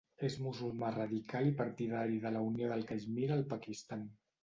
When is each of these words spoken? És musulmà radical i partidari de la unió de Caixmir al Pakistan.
És 0.27 0.37
musulmà 0.45 0.89
radical 0.95 1.51
i 1.51 1.55
partidari 1.61 2.19
de 2.25 2.35
la 2.39 2.43
unió 2.49 2.73
de 2.75 2.83
Caixmir 2.91 3.33
al 3.39 3.49
Pakistan. 3.57 4.13